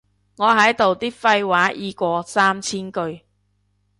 [0.37, 3.21] 我喺度啲廢話已過三千句